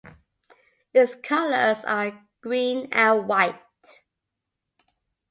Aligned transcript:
Its 0.95 1.13
colours 1.13 1.85
are 1.85 2.25
green 2.41 2.87
and 2.91 3.27
white. 3.27 3.61